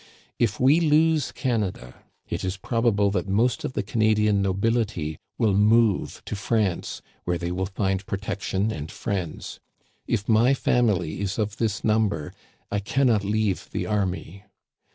If 0.39 0.59
we 0.59 0.79
lose 0.79 1.31
Canada, 1.31 1.93
it 2.27 2.43
is 2.43 2.57
probable 2.57 3.11
that 3.11 3.27
most 3.27 3.63
of 3.63 3.73
the 3.73 3.83
Canadian 3.83 4.41
nobility 4.41 5.19
will 5.37 5.53
move 5.53 6.23
to 6.25 6.35
France, 6.35 7.03
where 7.23 7.37
they 7.37 7.51
will 7.51 7.67
find 7.67 8.03
protection 8.07 8.71
and 8.71 8.91
friends. 8.91 9.59
If 10.07 10.27
my 10.27 10.55
family 10.55 11.19
is 11.21 11.37
of 11.37 11.57
this 11.57 11.83
number 11.83 12.33
I 12.71 12.79
can 12.79 13.05
not 13.05 13.23
leave 13.23 13.69
the 13.69 13.85
army. 13.85 14.43